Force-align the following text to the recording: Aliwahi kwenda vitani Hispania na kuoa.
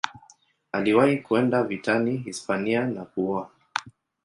Aliwahi 0.71 1.17
kwenda 1.17 1.63
vitani 1.63 2.17
Hispania 2.17 2.85
na 2.87 3.05
kuoa. 3.05 3.49